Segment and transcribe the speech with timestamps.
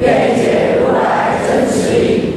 [0.00, 2.34] 愿解如来真实义。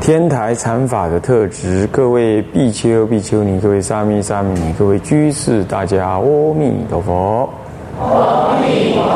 [0.00, 6.20] 天台禅法的特质，各位比丘、比丘尼，各位沙弥、沙弥尼，各位居士，大家阿
[6.54, 7.48] 弥陀佛。
[8.00, 9.08] 阿弥陀佛。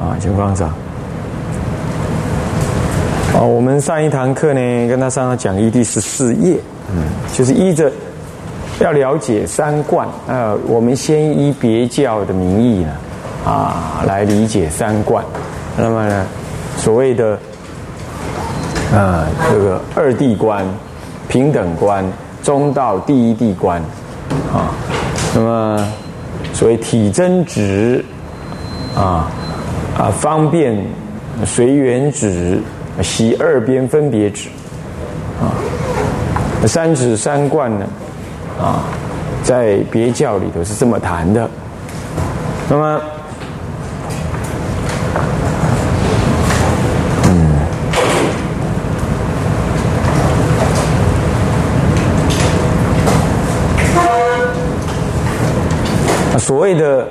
[0.00, 0.72] 啊，请放上。
[3.36, 6.56] 哦，我们上一堂课呢，跟他上到讲义第十四页，
[6.90, 7.90] 嗯，就是依着
[8.78, 12.92] 要了解三观，呃，我们先依别教的名义呢，
[13.44, 15.22] 啊，来理解三观。
[15.76, 16.24] 那么呢，
[16.76, 17.38] 所谓的
[18.94, 20.64] 啊，这个二地观、
[21.28, 22.04] 平等观、
[22.44, 23.82] 中道第一地观，
[24.52, 24.70] 啊，
[25.34, 25.92] 那么
[26.52, 28.04] 所谓体真直，
[28.94, 29.28] 啊
[29.98, 30.80] 啊方便
[31.44, 32.60] 随缘指、
[33.02, 34.48] 习二边分别指，
[35.40, 35.50] 啊，
[36.68, 37.86] 三指三观呢，
[38.62, 38.84] 啊，
[39.42, 41.50] 在别教里头是这么谈的，
[42.70, 43.00] 那么。
[56.44, 57.08] 所谓的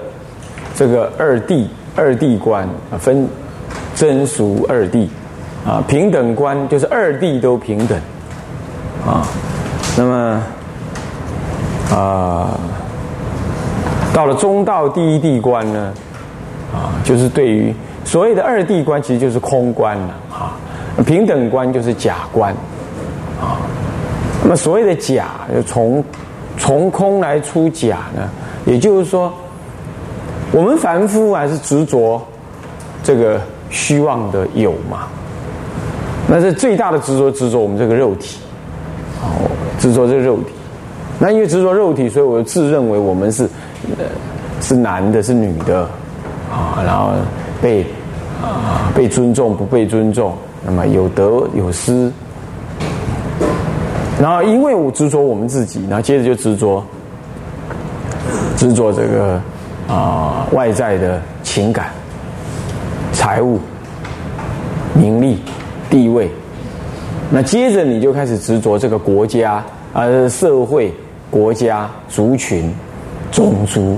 [0.76, 3.28] 这个二谛二谛观啊，分
[3.96, 5.08] 真俗二谛
[5.66, 7.98] 啊，平等观就是二谛都平等
[9.04, 9.26] 啊。
[9.98, 10.44] 那么
[11.92, 12.60] 啊，
[14.14, 15.92] 到了中道第一谛观呢
[16.72, 17.74] 啊，就是对于
[18.06, 20.54] 所谓的二谛观，其实就是空观了啊。
[21.08, 22.54] 平等观就是假观
[23.42, 23.58] 啊。
[24.44, 26.04] 那么所谓的假，就从
[26.56, 28.30] 从空来出假呢？
[28.66, 29.34] 也就是说，
[30.52, 32.22] 我们凡夫还是执着
[33.04, 35.08] 这个虚妄的有嘛？
[36.28, 38.40] 那是最大的执着，执着我们这个肉体，
[39.22, 40.54] 哦，执着这个肉体。
[41.20, 43.44] 那因为执着肉体，所以我自认为我们是
[43.98, 44.06] 呃
[44.62, 45.82] 是男的，是女的
[46.52, 47.12] 啊，然后
[47.62, 47.86] 被
[48.42, 50.34] 啊被尊重，不被尊重，
[50.66, 51.24] 那么有得
[51.54, 52.10] 有失。
[54.22, 56.84] 然后因为我执着我们自己，然后接着就执着。
[58.64, 59.42] 执着这个
[59.90, 61.88] 啊外在的情感、
[63.12, 63.60] 财物、
[64.94, 65.38] 名利、
[65.90, 66.32] 地位，
[67.30, 70.94] 那接着你就开始执着这个国家啊、社会、
[71.30, 72.74] 国家、族群、
[73.34, 73.98] 种族，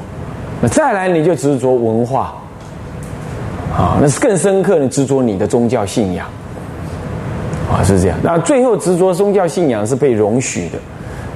[0.59, 2.33] 那再来你就执着文化，
[3.71, 6.25] 啊，那是更深刻的执着你的宗教信仰，
[7.71, 8.17] 啊是这样。
[8.23, 10.79] 那最后执着宗教信仰是被容许的，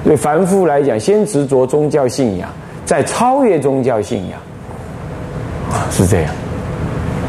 [0.02, 2.48] 对凡夫来讲，先执着宗教信仰。
[2.90, 4.40] 在超越宗教信仰，
[5.70, 6.34] 啊，是这样，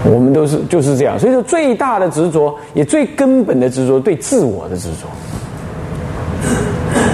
[0.03, 1.19] 我们都是就是这样。
[1.19, 5.05] 所以说，最大的执着，也最根本的执着，对自我的执着。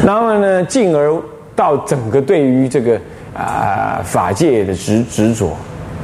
[0.05, 1.13] 然后呢，进而
[1.57, 2.97] 到整个对于这个
[3.35, 5.49] 啊法界的执执着，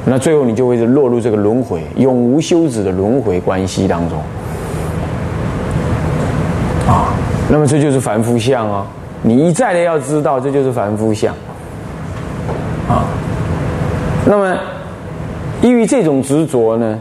[0.04, 4.18] 那最后你就会落入这个轮回，永无休止的轮回关系当中。
[6.90, 7.16] 啊，
[7.50, 8.86] 那么这就是凡夫相哦。
[9.22, 11.34] 你一再的要知道，这就是凡夫相。
[14.26, 14.58] 那么，
[15.62, 16.98] 因于这种执着呢，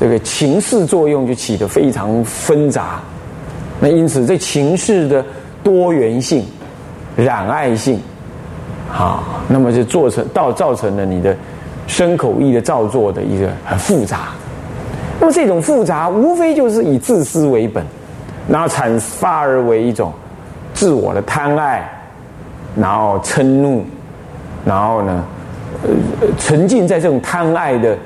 [0.00, 3.00] 这个情势作用就起得非常纷杂。
[3.80, 5.24] 那因此，这情势的
[5.62, 6.44] 多元性、
[7.16, 8.00] 染爱性，
[8.88, 11.36] 好，那么就做成到造成了你的
[11.86, 14.30] 身口意的造作的一个很复杂。
[15.20, 17.84] 那么这种复杂，无非就是以自私为本，
[18.48, 20.12] 然后产发而为一种
[20.72, 21.88] 自我的贪爱，
[22.76, 23.84] 然后嗔怒。
[24.64, 25.22] 然后呢，
[25.84, 27.96] 呃，沉浸在这种贪爱的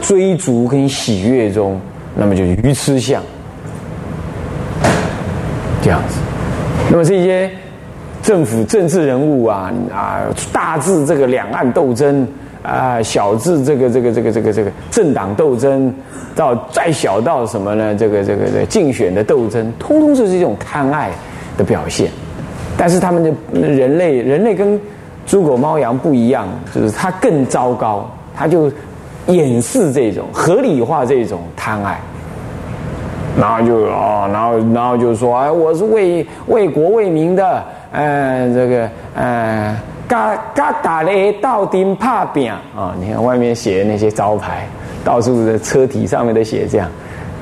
[0.00, 1.80] 追逐跟喜悦中，
[2.16, 3.22] 那么就愚痴相
[5.80, 6.16] 这样子。
[6.90, 7.48] 那么这些
[8.22, 10.20] 政府政治人物啊啊，
[10.52, 12.26] 大至这个两岸斗争
[12.62, 15.92] 啊，小至这个这个这个这个这个政党斗争，
[16.36, 17.94] 到再小到什么呢？
[17.94, 21.10] 这个这个这竞选的斗争，通通就是一种贪爱
[21.56, 22.10] 的表现。
[22.76, 24.80] 但是他们的人类，人类跟
[25.26, 28.70] 猪狗猫羊不一样，就是它更糟糕，它就
[29.26, 32.00] 掩饰这种合理化这种贪爱，
[33.38, 39.76] 然后就哦，然后然后就说哎，我是为为国为民的，嗯，这个嗯，
[40.08, 42.94] 嘎嘎打雷到顶怕饼啊！
[43.00, 44.66] 你看外面写的那些招牌，
[45.04, 46.88] 到处的车体上面都写这样，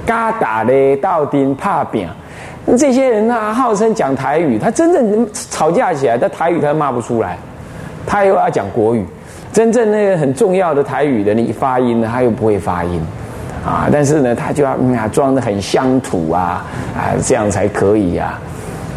[0.07, 2.09] 嘎打嘞，到顶怕扁。
[2.79, 7.37] 这些人呢，号称讲台语，他真正吵架起来，他台语他骂不出来，
[8.11, 9.07] 他又要讲国语。
[9.53, 13.01] 真正那个很重要的台语的你发音呢，他又不会发音，
[13.65, 16.65] 啊，但是呢，他就要啊装的很乡土啊
[16.97, 18.39] 啊，这样才可以呀。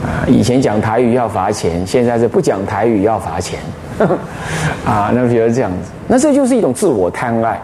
[0.04, 3.60] 啊，以前讲台语要罚钱，现在是不讲台语要罚钱，
[4.86, 7.60] 啊，那觉得这样子，那这就是一种自我贪爱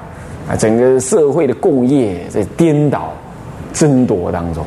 [0.49, 3.11] 啊，整个社会的共业在颠倒
[3.73, 4.63] 争夺当中。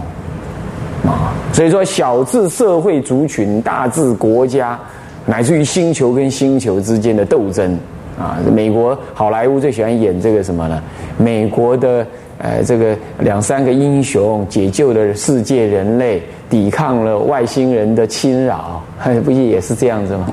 [1.04, 4.78] 啊，所以说小至社会族群，大至国家，
[5.26, 7.78] 乃至于星球跟星球之间的斗争
[8.18, 8.38] 啊。
[8.54, 10.82] 美国好莱坞最喜欢演这个什么呢？
[11.18, 12.06] 美国的
[12.38, 18.82] 呃这个两三个英雄解救了世界人类，抵抗了外星人的侵扰，
[19.24, 20.30] 不也是这样子吗？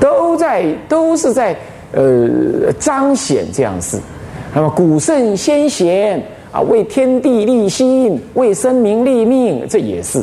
[0.00, 1.56] 都在都是在
[1.92, 2.28] 呃
[2.78, 3.98] 彰显这样事。
[4.54, 6.22] 那么古圣先贤。
[6.54, 10.22] 啊，为天地立心，为生民立命，这也是。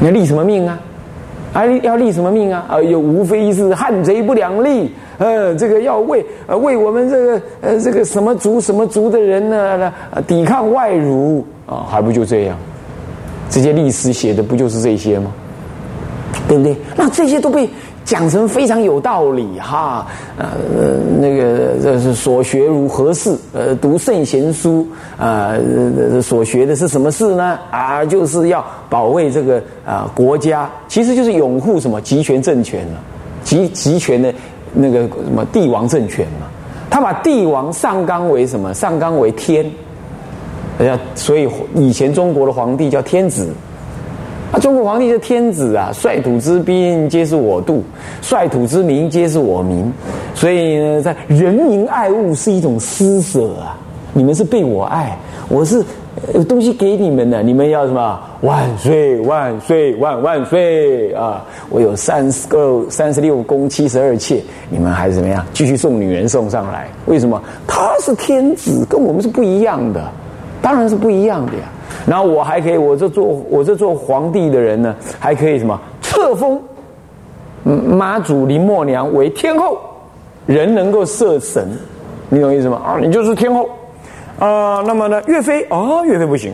[0.00, 0.80] 你要立什么命啊？
[1.52, 2.64] 啊，要立什么命啊？
[2.68, 9.92] 啊，又无非是汉贼不两立，呃，这个要为呃为我们这个呃这个什么族什么族的人呢，
[10.26, 12.56] 抵抗外辱啊，还不就这样？
[13.50, 15.30] 这些历史写的不就是这些吗？
[16.48, 16.76] 对不对？
[16.96, 17.68] 那这些都被。
[18.04, 20.06] 讲成非常有道理哈，
[20.36, 20.46] 呃，
[21.20, 23.36] 那个这是所学如何事？
[23.54, 25.54] 呃，读圣贤书啊，
[26.20, 27.58] 所学的是什么事呢？
[27.70, 33.00] 啊，就是要保卫这个啊国家，其实就是拥护什么集权政权了，
[33.44, 34.34] 集集权的
[34.74, 36.46] 那个什么帝王政权嘛。
[36.90, 38.74] 他把帝王上纲为什么？
[38.74, 39.64] 上纲为天，
[40.78, 43.48] 人家所以以前中国的皇帝叫天子。
[44.52, 47.82] 啊，中国皇帝是天子啊，率土之滨皆是我度，
[48.20, 49.90] 率土之民皆是我民。
[50.34, 53.74] 所以呢，在人民爱物是一种施舍啊，
[54.12, 55.16] 你们是被我爱，
[55.48, 55.82] 我是
[56.34, 58.20] 有东西给你们的，你们要什么？
[58.42, 61.42] 万岁万岁万万岁啊！
[61.70, 65.42] 我有三十个三十六宫七十二妾，你们还是怎么样？
[65.54, 66.88] 继续送女人送上来？
[67.06, 67.40] 为什么？
[67.66, 70.10] 他是天子，跟我们是不一样的，
[70.60, 71.60] 当然是不一样的呀。
[72.06, 76.60] 然后我还可以，我这做我这做皇帝的人呢，还可以什么册封
[77.64, 79.78] 妈祖林默娘为天后，
[80.46, 81.68] 人能够设神，
[82.28, 82.80] 你懂意思吗？
[82.84, 83.68] 啊，你就是天后
[84.38, 84.82] 啊。
[84.84, 86.52] 那么呢，岳飞啊，岳飞不行，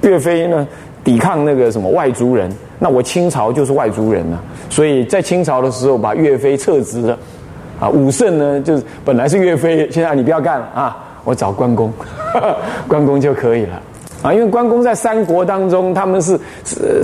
[0.00, 0.66] 岳飞呢
[1.04, 7.18] 抵抗那个什么外族人，那我清朝就是外族人了，所以在清朝的时候把岳飞撤职了
[7.78, 7.90] 啊。
[7.90, 11.92] 武圣呢，就是本来是岳飞，现在你不要干了啊，我找关公，
[12.88, 13.82] 关公就可以了。
[14.24, 16.40] 啊，因为关公在三国当中，他们是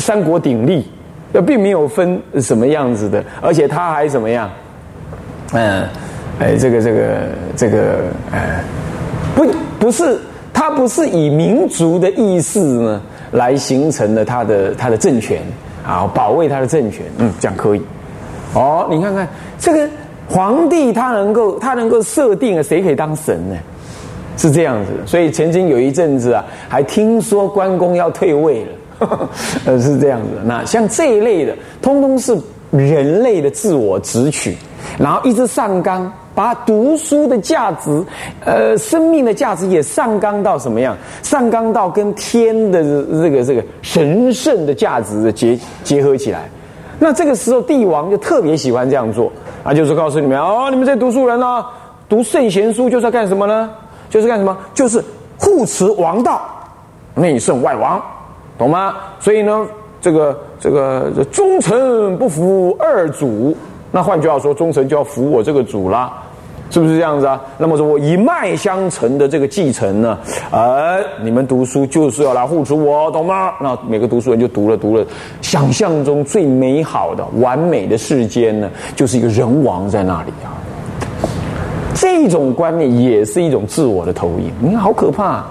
[0.00, 0.88] 三国鼎立，
[1.34, 4.50] 呃，并没有分什么样子的，而且他还怎么样？
[5.52, 5.86] 嗯，
[6.38, 7.18] 哎，这个这个
[7.54, 8.64] 这个，哎，
[9.34, 9.46] 不
[9.78, 10.18] 不是
[10.50, 13.02] 他不是以民族的意识呢
[13.32, 15.42] 来形成了他的他的政权
[15.86, 17.82] 啊，保卫他的政权，嗯，这样可以。
[18.54, 19.28] 哦，你看看
[19.58, 19.86] 这个
[20.26, 23.56] 皇帝，他能够他能够设定了谁可以当神呢？
[24.40, 29.28] 是这样子，所以曾经有一阵子啊，还听说关公要退位了，
[29.66, 30.28] 呃， 是这样子。
[30.46, 32.34] 那像这一类的，通通是
[32.70, 34.56] 人类的自我直取，
[34.98, 38.02] 然后一直上纲，把读书的价值，
[38.42, 40.96] 呃，生命的价值也上纲到什么样？
[41.22, 46.48] 上纲到跟天的这个这个神圣的价值结结合起来。
[46.98, 49.30] 那这个时候，帝王就特别喜欢这样做
[49.62, 51.62] 啊，就是告诉你们哦，你们这读书人呢，
[52.08, 53.68] 读圣贤书就是要干什么呢？
[54.10, 54.54] 就是干什么？
[54.74, 55.02] 就是
[55.38, 56.42] 护持王道，
[57.14, 58.02] 内圣外王，
[58.58, 58.96] 懂吗？
[59.18, 59.66] 所以呢，
[60.02, 63.56] 这个这个忠臣不服二主，
[63.90, 66.12] 那换句话说，忠臣就要服我这个主啦，
[66.70, 67.40] 是不是这样子啊？
[67.56, 70.18] 那么说我一脉相承的这个继承呢，
[70.50, 73.52] 呃，你们读书就是要来护持我，懂吗？
[73.60, 75.04] 那每个读书人就读了读了，
[75.40, 80.59] 想象中最美好的、完美的世间呢，就是一个人王在那里啊。
[82.00, 85.44] 这种观念也是一种自我的投影，你看好可怕。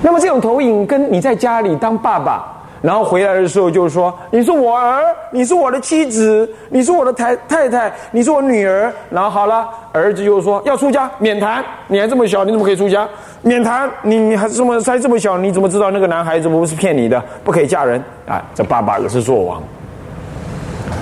[0.00, 2.44] 那么这种投影跟你在家里当爸爸，
[2.80, 8.92] 然后回来的时候就是说你是我儿，你是我的妻子，你是我的太太太，你是我女儿。
[9.10, 13.08] 然后好了，儿子就说要出家免谈，你还这么小，你怎么可以出家？
[13.42, 18.40] 免谈，你你还这么才这么小，你怎么知道那个男孩子不是骗你的，不可以嫁人啊？
[18.54, 19.60] 这爸爸也是做王。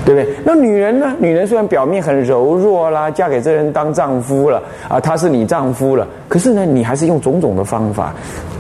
[0.05, 0.35] 对不对？
[0.45, 1.15] 那女人呢？
[1.19, 8.15] 女人虽然表面很柔弱啦，嫁给这人当丈夫了啊，他是你丈夫了，可是呢，你还是用种种的方法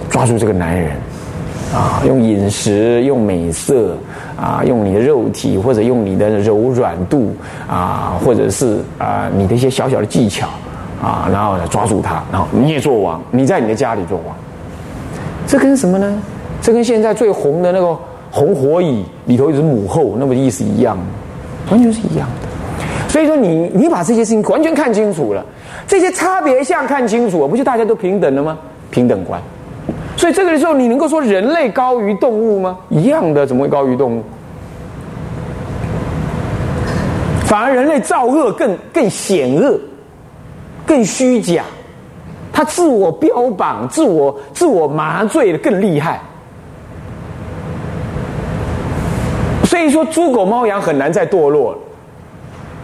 [0.09, 0.91] 抓住这个男人
[1.75, 3.97] 啊，用饮食，用美色
[4.37, 7.35] 啊，用你的肉体，或者用你的柔软度
[7.69, 10.49] 啊，或者是啊，你的一些小小的技巧
[11.03, 14.37] 啊，然后抓住他，然后你也做王，你在你的家里做王。
[15.47, 16.21] 这跟什么呢？
[16.61, 17.97] 这跟现在最红的那个
[18.31, 20.99] 红火蚁里头一只母后，那么意思一样，
[21.71, 22.49] 完全是一样的。
[23.09, 25.45] 所以说，你你把这些事情完全看清楚了，
[25.87, 28.59] 这些差别相看清楚了，不就大家都平等了吗？
[28.91, 29.41] 平等观。
[30.17, 32.79] 所以这个时候，你能够说人类高于动物吗？
[32.89, 34.23] 一样的，怎么会高于动物？
[37.45, 39.77] 反而人类造恶更更险恶，
[40.87, 41.65] 更虚假，
[42.53, 46.21] 他自我标榜、自我自我麻醉的更厉害。
[49.81, 51.79] 可以说，猪狗猫羊很难再堕落了。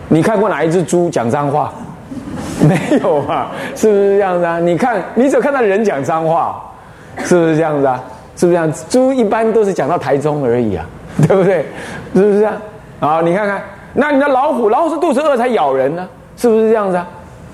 [0.09, 1.73] 你看过哪一只猪讲脏话？
[2.67, 4.59] 没有啊，是不是这样子啊？
[4.59, 6.61] 你看，你只看到人讲脏话，
[7.19, 8.03] 是不是这样子啊？
[8.37, 8.73] 是不是这样？
[8.89, 10.87] 猪一般都是讲到台中而已啊，
[11.29, 11.67] 对不对？
[12.15, 12.55] 是不是这样？
[12.99, 13.63] 好，你看看。
[13.95, 17.07] 那你的老虎，老虎是肚子饿才咬人呢，是不是这样子啊？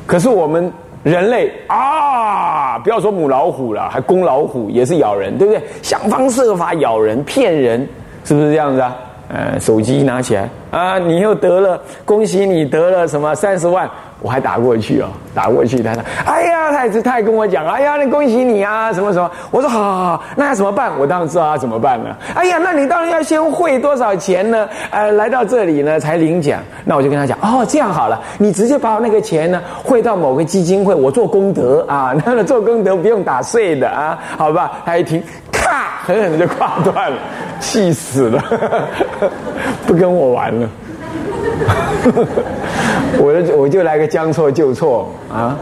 [0.07, 0.73] 可是我们
[1.03, 5.63] 人类啊，不要说母老虎了，还公老虎也是咬人，对不对？
[5.83, 7.87] 想方设法咬人、骗人，
[8.25, 8.97] 是不是这样子啊？
[9.33, 13.89] 呃，手机拿起来啊，你又得了，恭喜你得了什么三十万。
[14.21, 20.93] 我还打过去哦，打过去，他说：“哎呀，他也是，他也跟我讲，哎呀，那恭喜你啊，什么什么。”我说：“好好好，那要怎么办？
[20.97, 22.17] 我当然知道要怎么办了。
[22.33, 24.69] 哎呀，那你当然要先汇多少钱呢？
[24.93, 26.61] 呃，来到这里呢才领奖。
[26.85, 34.71] 那我就跟他讲：哦，这样好了，你直接把我那个钱呢汇到某个基金会，我做功德啊，那做功德不用打税的啊，好吧？
[34.87, 35.21] 他一听，
[36.05, 37.19] 狠狠的就挂断了，
[37.61, 38.43] 气死了，
[39.87, 40.69] 不跟我玩了。
[43.19, 45.57] 我就我就来个将错就错啊，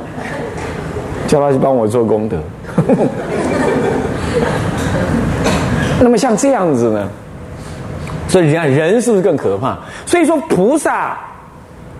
[1.27, 2.39] 叫他去帮我做功德。
[6.01, 7.07] 那么像这样子呢，
[8.27, 9.77] 所以你看人是不是更可怕？
[10.07, 11.19] 所以说菩萨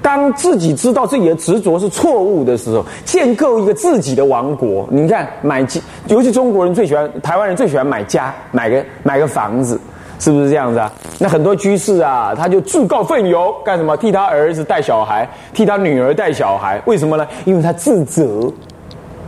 [0.03, 4.89] 当自己知道自己的执着是错误的时候，建构一个自己的王国。
[4.91, 9.79] 你看买家，尤其中国人最喜欢，台湾人最喜欢买家，买个买个房子。
[10.19, 10.93] 是不是这样子啊？
[11.19, 13.97] 那很多居士啊，他就自告奋勇干什么？
[13.97, 16.79] 替他儿子带小孩，替他女儿带小孩。
[16.85, 17.27] 为什么呢？
[17.47, 18.53] 因为他自责。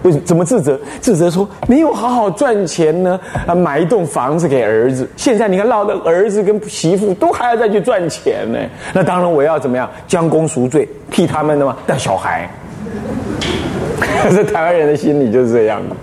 [0.03, 0.79] 为什怎么自责？
[1.01, 3.19] 自责说没有好好赚钱呢？
[3.47, 5.09] 啊，买一栋房子给儿子。
[5.17, 8.59] 现在你看，落的儿子跟媳妇都还要再去赚钱呢。
[8.93, 12.49] 那当然，我要怎么样将功赎罪，替他们的嘛带小孩。
[14.31, 15.97] 这台湾人的心理就是这样的，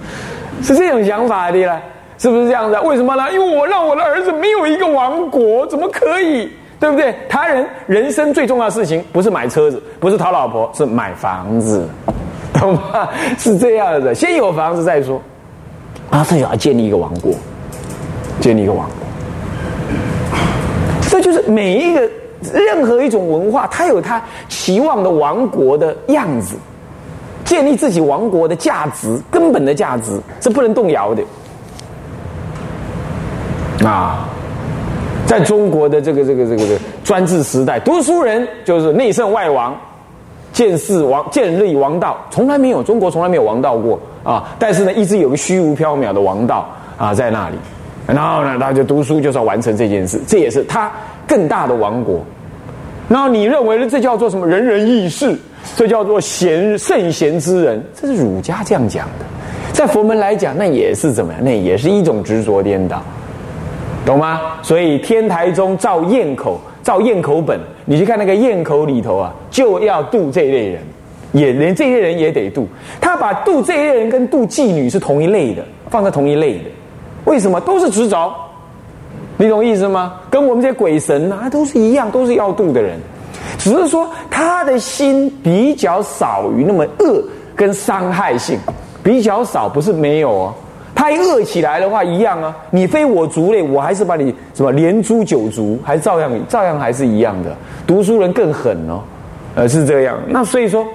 [0.63, 1.81] 是这种想法的啦。
[2.17, 2.77] 是不是这样子？
[2.81, 3.31] 为什么呢？
[3.31, 6.49] 因为我让我的儿子没有一个王国，怎么可以？
[6.77, 7.13] 对不对？
[7.29, 11.87] 台湾人人生最重要的事情不是买车子，不是讨老婆，是买房子，
[12.59, 13.09] 懂吗？
[13.37, 15.21] 是这样的，先有房子再说。
[16.09, 17.33] 啊，他要建立一个王国，
[18.39, 18.95] 建立一个王国。
[21.09, 22.01] 这就是每一个
[22.53, 26.55] 任何一种文化，它有它期望的王国的样子，
[27.45, 31.23] 建立自己王国的价值，根本的价值是不能动摇的。
[33.87, 34.27] 啊，
[35.25, 39.75] 在中国的这个这个这个这个专制时代，读书人就是内圣外王，
[40.59, 44.43] 见世王建立王道，从来没有中国从来没有王道过啊！
[44.59, 47.55] 但是呢，一直有个虚无缥缈的王道啊在那里，
[48.05, 50.91] 然后呢，他就读书就是要完成这件事，这也是他
[51.25, 52.19] 更大的王国。
[53.07, 53.87] 然后你认为？
[53.87, 54.45] 这叫做什么？
[54.45, 55.33] 仁人义士，
[55.77, 59.25] 这叫做贤圣贤之人，这是儒家这样讲的。
[59.71, 61.41] 在佛门来讲，那也是怎么样？
[61.41, 63.01] 那也是一种执着颠倒。
[64.05, 64.41] 懂吗？
[64.61, 70.81] 所以天台中造堰口，造堰口本，你去看那个堰口里头啊，就要度这一类人，
[71.33, 72.67] 也连这些人也得度。
[72.99, 76.65] 他把度这一类人跟度妓女是同一类的，放在同一类的。
[77.25, 77.59] 为什么？
[77.61, 78.33] 都是执着，
[79.37, 80.13] 你懂意思吗？
[80.29, 82.97] 跟我们这些鬼神啊，都是一样，都是要度的人，
[83.57, 87.23] 只是说他的心比较少于那么恶
[87.55, 88.57] 跟伤害性，
[89.03, 90.55] 比较少，不是没有哦。
[90.95, 92.55] 他一饿起来的话，一样啊！
[92.71, 97.55] 你非我族类，我还是把你什么连诛九族，还照样照样还是一样的。
[97.87, 99.01] 读书人更狠哦，
[99.55, 100.19] 呃，是这样。
[100.27, 100.85] 那所以说，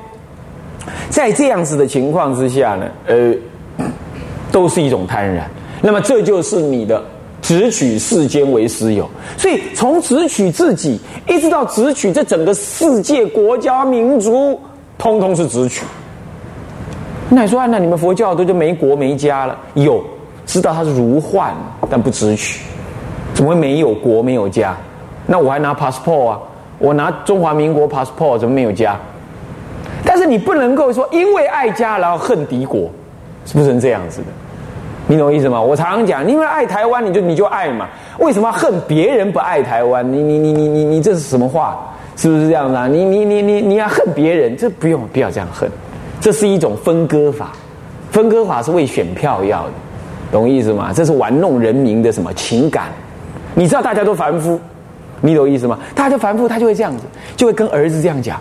[1.09, 3.35] 在这样子的情况之下呢，呃，
[4.53, 5.41] 都是一种贪婪。
[5.81, 7.03] 那么这就是你的
[7.41, 9.09] 只取世间为私有。
[9.39, 14.61] 所以从只取自己，一直到只取这整个世界国家民族，
[14.99, 15.85] 通通是只取。
[17.35, 19.59] 那你说，那你们佛教都就没国没家了？
[19.75, 20.01] 有，
[20.47, 21.53] 知道它是如幻，
[21.91, 22.61] 但不知取，
[23.35, 24.77] 怎么会没有国没有家？
[25.27, 26.39] 那我还拿 passport 啊，
[26.79, 28.97] 我拿中华民国 passport，怎么没有家？
[30.05, 32.89] 但是你不能够说因为爱家然后恨敌国，
[33.45, 34.27] 是不是这样子的？
[35.09, 35.61] 你懂我意思吗？
[35.61, 37.89] 我常常讲，因为爱台湾，你就你就爱嘛。
[38.19, 40.07] 为什么恨别人不爱台湾？
[40.13, 41.79] 你你你你你你这是什么话？
[42.17, 42.87] 是不是这样子啊？
[42.87, 45.69] 你你你你你要恨别人，这不用不要这样恨。
[46.25, 47.53] 这是一种分割法，
[48.11, 49.73] 分割法是为选票要的，
[50.33, 50.91] 懂意思吗？
[50.91, 52.87] 这是玩弄人民的什么情感？
[53.55, 54.59] 你知道大家都凡夫，
[55.21, 55.79] 你懂意思吗？
[55.95, 57.05] 大家凡夫，他就会这样子，
[57.37, 58.41] 就会跟儿子这样讲：“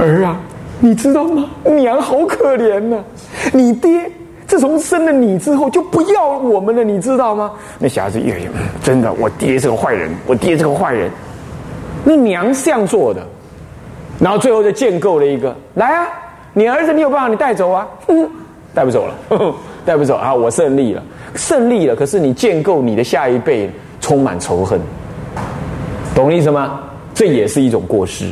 [0.00, 0.40] 儿啊，
[0.80, 1.50] 你知道吗？
[1.64, 3.04] 娘好可怜呐，
[3.52, 4.10] 你爹。”
[4.46, 7.52] 自从生了你之后，就不要我们了，你知道吗？
[7.78, 8.48] 那小孩子越越
[8.82, 11.10] 真的，我爹是个坏人，我爹是个坏人。
[12.04, 13.20] 那娘是这样做的，
[14.18, 16.06] 然后最后就建构了一个，来啊，
[16.58, 17.86] 你儿子你有办法，你带走啊，
[18.72, 21.02] 带不走了， 带不走啊，我胜利了，
[21.34, 21.94] 胜利了。
[21.94, 23.70] 可是你建构你的下一辈
[24.00, 24.80] 充满仇恨，
[26.14, 26.80] 懂我意思吗？
[27.12, 28.24] 这也是一种过失。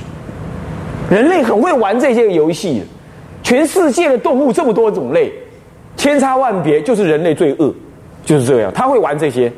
[1.11, 2.83] 人类很会玩这些游戏，
[3.43, 5.31] 全世界的动物这么多种类。
[5.95, 7.75] 千差万别，就是人类最恶，
[8.25, 8.73] 就是这样。
[8.75, 9.53] 他会玩这些，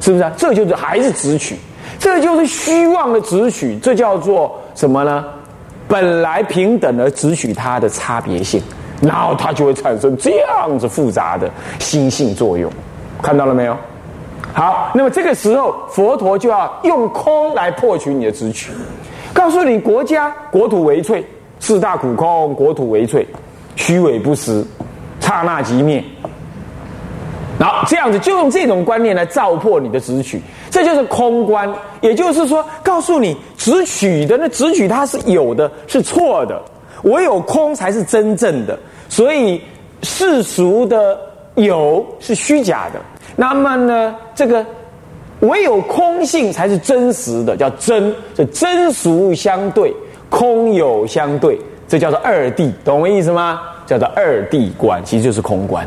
[0.00, 0.30] 是不是啊？
[0.36, 1.56] 这就是还是直取，
[1.98, 5.24] 这就是虚妄的直取，这叫做什么呢？
[5.90, 8.62] 本来平等而直取它的差别性，
[9.02, 12.72] 然后它就会产生这样子复杂的心性作用，
[13.20, 13.76] 看到了没有？
[14.54, 18.70] 好，那么这个时候佛陀就要用空来破取你的直取，
[19.34, 21.26] 告诉你国家国土为脆，
[21.58, 23.26] 四大苦空，国土为脆，
[23.74, 24.64] 虚伪不实。
[25.20, 26.02] 刹那即灭，
[27.56, 31.68] 然后这样子就用这种观念来照破你的直取，这就是空观。
[32.00, 36.60] 也就是说，告诉你直取的那直取它是有的，是错的，
[37.02, 38.78] 唯有空才是真正的。
[39.08, 39.60] 所以
[40.02, 41.18] 世俗的
[41.56, 43.00] 有是虚假的。
[43.36, 44.64] 那么呢，这个
[45.40, 48.14] 唯有空性才是真实的，叫真。
[48.34, 49.94] 这真俗相对，
[50.28, 51.58] 空有相对，
[51.88, 53.60] 这叫做二谛，懂我意思吗？
[53.86, 55.86] 叫做二谛观，其实就是空观。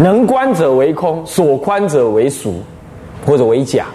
[0.00, 2.54] 能观者为空，所观者为俗，
[3.26, 3.86] 或者为假。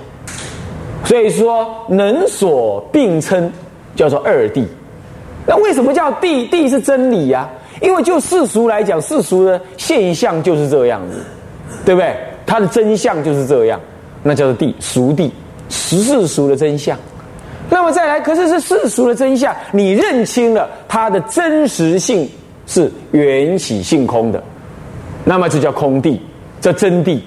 [1.05, 3.51] 所以说，能所并称
[3.95, 4.65] 叫做二谛。
[5.45, 6.49] 那为什么叫谛？
[6.49, 7.49] 谛是真理呀。
[7.81, 11.19] 因为就世俗来讲，世俗的现象就是这样子，
[11.83, 12.15] 对不对？
[12.45, 13.79] 它的真相就是这样，
[14.21, 15.29] 那叫做谛，俗谛，
[15.69, 16.97] 实世俗的真相。
[17.69, 22.29] 那么再来，可是是世俗的真相，你认清了它的真实性
[22.67, 24.41] 是缘起性空的，
[25.23, 26.21] 那么这叫空地，
[26.59, 27.23] 这真地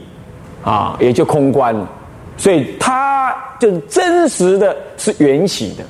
[0.65, 1.89] 啊，也就空观了。
[2.37, 5.85] 所以它就真实的是缘起的，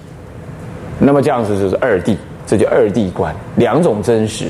[0.99, 2.17] 那么这样子就是二地，
[2.47, 4.47] 这就二地观，两种真实。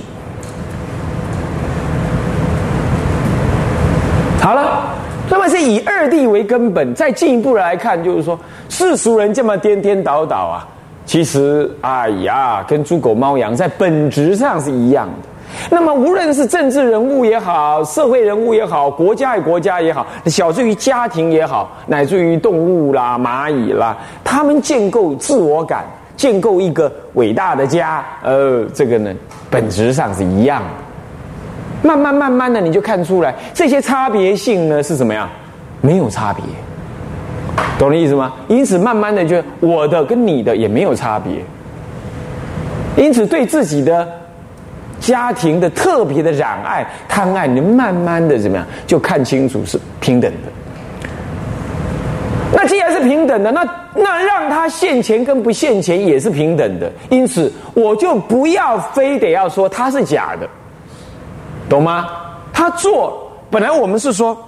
[4.40, 4.92] 好了。
[5.28, 8.38] 那么是以二地为根本，再进一步来看，就是说
[8.68, 10.68] 世俗人这么颠颠倒倒啊，
[11.04, 15.28] 其实哎呀，跟猪狗猫羊在本质上是一样的。
[15.70, 25.84] 那么无论是政治人物也好，社会人物也好，国家与国家也好，小至于家庭也好，乃至于动物啦、蚂蚁啦，他们建构自我感，
[26.16, 29.12] 建构一个伟大的家，呃，这个呢，
[29.50, 31.88] 本质上是一样的。
[31.88, 35.28] 慢慢慢慢的，你就看出来这些差别性呢是什么样？
[35.82, 36.42] 没有差别，
[37.78, 38.32] 懂的意思吗？
[38.48, 41.32] 因此，慢慢的就我的跟你的也没有差别。
[42.96, 44.08] 因此，对自己的
[45.00, 50.52] 家庭的特别的染爱、贪爱，你慢慢的怎么样就看清楚是平等的。
[52.52, 53.62] 那既然是平等的，那
[53.94, 56.90] 那让他现钱跟不现钱也是平等的。
[57.10, 60.48] 因此，我就不要非得要说他是假的。
[61.68, 62.06] 懂吗？
[62.52, 64.38] 他做本来我们是说，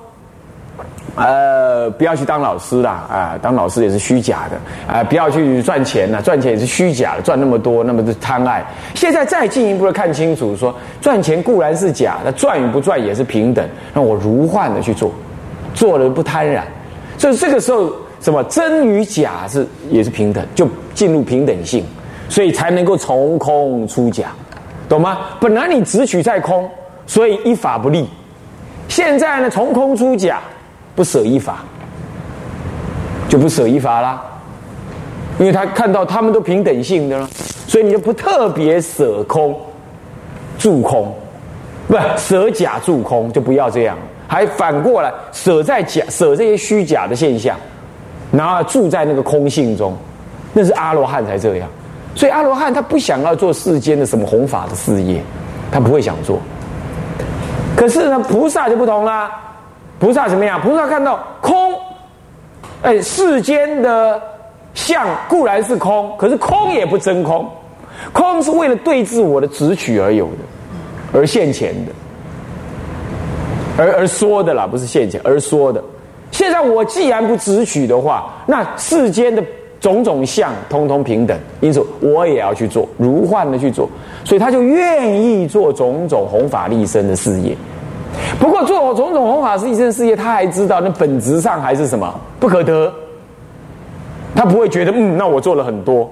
[1.16, 8.64] 呃，不要去当老师啦，啊，当老师也是虚假的，啊，不要去赚钱了，赚钱也是虚假的，赚那么多，那么的贪爱。
[8.94, 15.12] 现在再进一步的看清楚，说赚钱固然是假，那赚与不赚也是平等，让我如幻的去做，
[15.74, 16.62] 做了不贪婪，
[17.16, 21.84] 所以这个时候什么真与假是也是平等，就进入平等性，
[22.28, 24.28] 所以才能够从空出假，
[24.88, 25.18] 懂吗？
[25.40, 26.68] 本来你只取在空。
[27.10, 28.06] 所以一法不立，
[28.86, 30.42] 现在呢从空出假，
[30.98, 31.58] 不舍一法，
[33.28, 34.20] 就不舍一法啦。
[35.38, 37.28] 因为他看到他们都平等性的了，
[37.68, 39.56] 所以你就不特别舍空，
[40.58, 41.14] 住空，
[41.86, 47.56] 不舍假住空，就不要这样，还反过来舍在假舍这些虚假的现象，
[48.32, 49.96] 然后住在那个空性中，
[50.52, 51.68] 那是阿罗汉才这样。
[52.16, 55.22] 所以阿罗汉他不想要做世间的什么弘法的事业，
[55.70, 56.40] 他不会想做。
[57.76, 59.30] 可是呢，菩萨就不同啦。
[59.98, 60.60] 菩萨怎么样？
[60.60, 61.74] 菩萨看到空，
[62.82, 64.20] 哎，世间的
[64.74, 67.48] 相固然是空，可是空也不真空，
[68.12, 71.92] 空是为了对治我的执取而有的，而现前的，
[73.76, 75.82] 而而说的啦，不是现前而说的。
[76.30, 79.42] 现在我既然不执取的话，那世间的
[79.80, 83.88] 种种相通通平等，因此我也要去做，如幻的去做，
[84.24, 87.56] 所以他就愿意做种种弘法利生的事业。
[88.38, 92.92] 不过做种种弘法是一生事业，他还知道那本质上还是什么不可得。
[94.34, 96.08] 他不会觉得嗯，那我做了很多，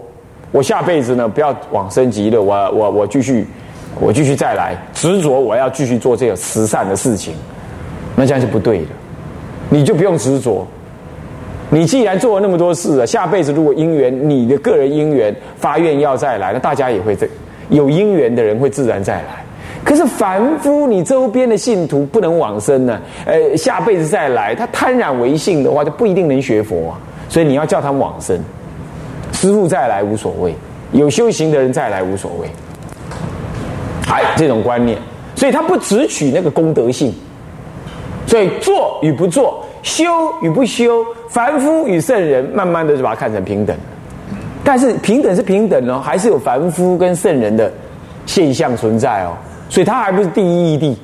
[0.50, 3.46] 我下辈子呢不要往生极乐，我我我继续，
[4.00, 7.34] 我继续再来执着，我要继续做这个慈善的事情，
[8.16, 8.88] 那这样是不对的。
[9.68, 10.66] 你就不用执着，
[11.70, 17.28] 你既然做了那么多事了，下辈子如果因缘，你的个人因缘发愿要再来，那大家也会这
[17.68, 19.45] 有因缘的人会自然再来。
[19.86, 26.98] 可是凡夫，你周边的信徒不能往生呢，呃，下辈子再来，他贪染为性的话，就不一定能学佛啊。
[27.28, 28.36] 所以你要叫他往生，
[29.32, 30.52] 师傅再来无所谓，
[30.90, 32.48] 有修行的人再来无所谓。
[34.10, 34.98] 哎，这种观念，
[35.36, 37.14] 所以他不只取那个功德性。
[38.26, 40.04] 所以做与不做，修
[40.42, 43.76] 与不修，凡夫与圣人，慢慢的就把它看成平等。
[44.64, 47.72] 但是平等是平等哦，还是有凡夫跟圣人的
[48.26, 49.30] 现象存在哦。
[49.76, 50.96] 所以他还不是第一义地，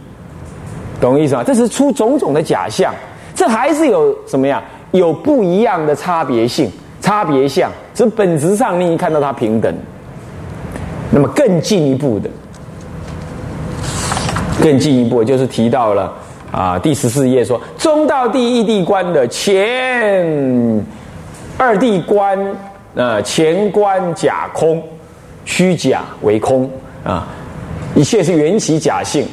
[0.98, 1.44] 懂我意思吗？
[1.44, 2.90] 这是出种种的假象，
[3.34, 4.62] 这还是有什么呀？
[4.92, 9.70] 有不一样的差别性、差别相，只本质上你看到它平等。
[11.10, 12.30] 那么更进一步的，
[14.62, 16.10] 更进一步就是提到了
[16.50, 20.82] 啊，第十四页说中道第一地观的前
[21.58, 22.38] 二地观，
[22.94, 24.82] 呃，前观假空，
[25.44, 26.70] 虚假为空
[27.04, 27.28] 啊，
[27.94, 29.26] 一切是缘起假性，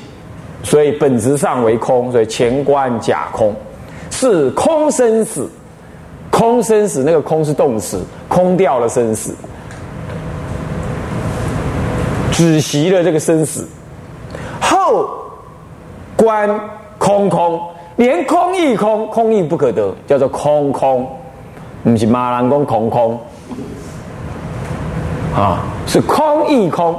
[0.63, 3.55] 所以本质上为空，所以前观假空。
[4.11, 5.47] 是空生死，
[6.31, 9.33] 空生死，那个空是动词，空掉了生死，
[12.31, 13.65] 只习了这个生死。
[14.59, 15.09] 后
[16.17, 16.49] 观
[16.97, 17.61] 空空，
[17.95, 21.07] 连空亦空，空亦不可得，叫做空空，
[21.83, 23.17] 不是马兰公空空，
[25.33, 26.95] 啊，是空亦空。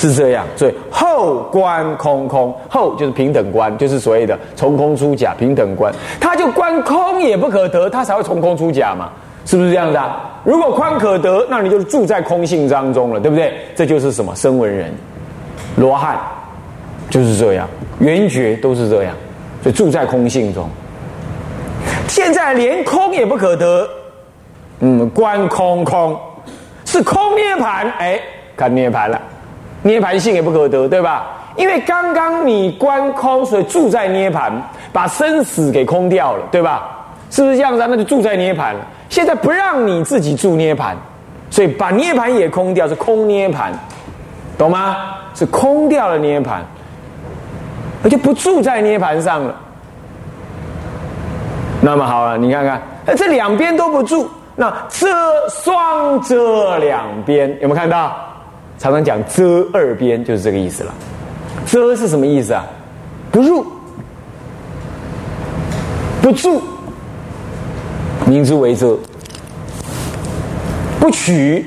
[0.00, 5.92] 是这样，所以后观空空，后就是平等观，就是所谓的从空出假平等观。
[6.18, 9.10] 他就观空也不可得，他才会从空出假嘛，
[9.44, 10.40] 是不是这样子啊？
[10.42, 13.52] 如果宽可得，那你就是住在空性当中了，对不对？
[13.76, 14.90] 这就是什么声闻人、
[15.76, 16.18] 罗汉，
[17.10, 19.14] 就是这样，圆觉都是这样，
[19.62, 20.66] 所以住在空性中。
[22.08, 23.86] 现在连空也不可得，
[24.78, 26.18] 嗯，观空空
[26.86, 28.18] 是空涅盘，哎，
[28.56, 29.20] 看涅盘了。
[29.82, 31.26] 涅盘性也不可得，对吧？
[31.56, 34.52] 因为刚刚你观空，所以住在涅盘，
[34.92, 36.88] 把生死给空掉了，对吧？
[37.30, 37.84] 是不是这样子？
[37.88, 38.80] 那就住在涅盘了。
[39.08, 40.96] 现在不让你自己住涅盘，
[41.50, 43.72] 所以把涅盘也空掉，是空涅盘，
[44.56, 44.96] 懂吗？
[45.34, 46.62] 是空掉了涅盘，
[48.04, 49.54] 而且不住在涅盘上了。
[51.80, 52.80] 那么好了，你看看，
[53.16, 55.08] 这两边都不住，那遮
[55.48, 58.14] 双遮两边，有没有看到？
[58.80, 60.94] 常常讲遮二边就是这个意思了。
[61.66, 62.64] 遮是什么意思啊？
[63.30, 63.66] 不入，
[66.22, 66.62] 不住，
[68.24, 68.96] 名之为遮。
[70.98, 71.66] 不取。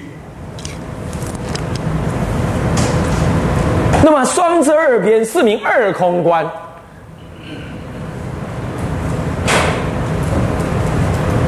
[4.03, 6.43] 那么双遮二边是名二空观，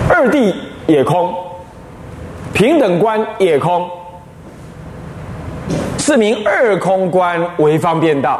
[0.08, 1.34] 二地也空，
[2.54, 3.89] 平等观也空。
[6.05, 8.39] 是名二空观为方便道，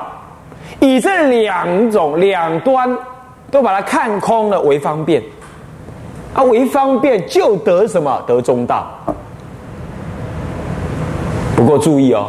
[0.80, 2.96] 以这两种两端
[3.50, 5.20] 都把它看空了为方便，
[6.36, 8.24] 啊，为方便就得什么？
[8.28, 8.86] 得中道。
[11.56, 12.28] 不过注意哦，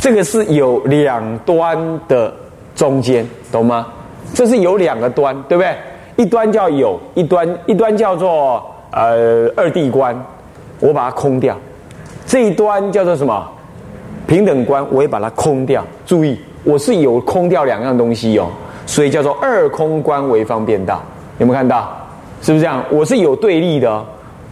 [0.00, 2.34] 这个是有两端的
[2.74, 3.86] 中间，懂吗？
[4.34, 5.76] 这是有两个端，对不对？
[6.16, 8.60] 一端叫有，一端一端叫做
[8.90, 10.20] 呃二地观，
[10.80, 11.56] 我把它空掉，
[12.26, 13.52] 这一端叫做什么？
[14.26, 15.84] 平等观，我也把它空掉。
[16.04, 18.48] 注意，我是有空掉两样东西哦，
[18.86, 21.02] 所以叫做二空观为方便道。
[21.38, 21.88] 有没有看到？
[22.42, 22.84] 是不是这样？
[22.90, 24.04] 我是有对立的，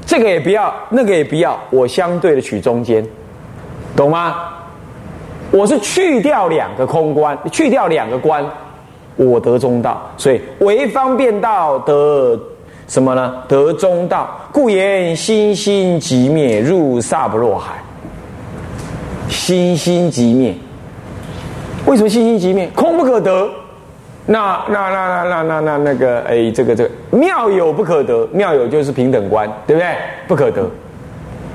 [0.06, 3.06] 这个也不要，那个也不要，我相对的取中间，
[3.94, 4.36] 懂吗？
[5.50, 8.44] 我是去掉两个空观，去掉两个观，
[9.16, 10.02] 我得中道。
[10.16, 12.40] 所以为方便道得
[12.88, 13.34] 什么呢？
[13.46, 17.83] 得中道，故言心心即灭，入萨不若海。
[19.28, 20.54] 心心即灭，
[21.86, 22.68] 为什么心心即灭？
[22.74, 23.48] 空不可得，
[24.26, 29.90] 那那那那那那那那个哎，这个这个妙有不可得，妙有就是平等观，对不对？
[30.28, 30.68] 不可得，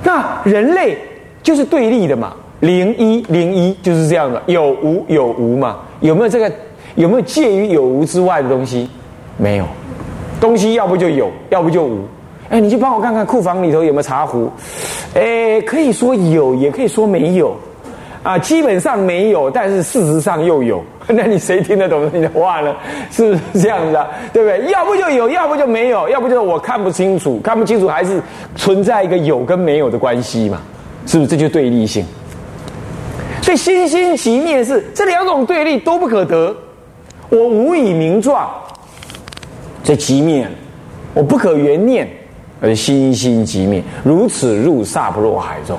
[0.04, 0.98] 那人类
[1.42, 5.78] 就是对立的嘛，零一零一就是这样的，有无有无嘛？
[6.02, 6.52] 有没有这个？
[6.96, 8.90] 有没有介于有无之外的东西？
[9.38, 9.66] 没有，
[10.42, 12.06] 东西要不就有，要不就无，
[12.50, 14.52] 哎，你去帮我看看库房里头有没有茶壶？
[15.14, 17.56] 哎，可以说有，也可以说没有，
[18.24, 20.84] 啊，基本上没有，但是事实上又有。
[21.12, 22.76] 那你谁听得懂你的话呢？
[23.10, 24.08] 是不是这样子啊？
[24.32, 24.72] 对不对？
[24.72, 28.22] 要不就有，要不就没有，要不就是我看不清楚，看不清楚还是
[28.56, 30.62] 存在一个有跟没有的关系嘛？
[31.08, 31.30] 是不是？
[31.30, 32.06] 这就对立性。
[33.42, 36.56] 所以心心即灭是这两种对立都不可得，
[37.30, 38.48] 我无以名状，
[39.84, 40.48] 这即灭，
[41.16, 42.08] 我不可原念，
[42.62, 45.78] 而心心即灭，如此入萨婆若海中，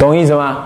[0.00, 0.56] 懂意思吗？